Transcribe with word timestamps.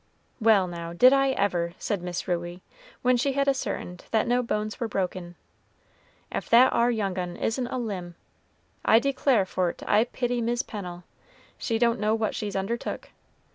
"Well, 0.39 0.65
now, 0.65 0.93
did 0.93 1.13
I 1.13 1.29
ever!" 1.29 1.73
said 1.77 2.01
Miss 2.01 2.27
Ruey, 2.27 2.63
when 3.03 3.17
she 3.17 3.33
had 3.33 3.47
ascertained 3.47 4.05
that 4.09 4.25
no 4.27 4.41
bones 4.41 4.79
were 4.79 4.87
broken; 4.87 5.35
"if 6.31 6.49
that 6.49 6.73
ar 6.73 6.89
young 6.89 7.19
un 7.19 7.37
isn't 7.37 7.67
a 7.67 7.77
limb! 7.77 8.15
I 8.83 8.97
declare 8.97 9.45
for't 9.45 9.83
I 9.87 10.05
pity 10.05 10.41
Mis' 10.41 10.63
Pennel, 10.63 11.03
she 11.59 11.77
don't 11.77 11.99
know 11.99 12.15
what 12.15 12.33
she's 12.33 12.55
undertook. 12.55 13.11